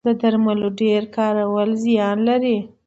[0.07, 2.57] د درملو ډیر کارول زیان لري